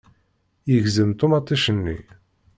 [0.71, 1.97] Yegzem ṭumaṭic-nni.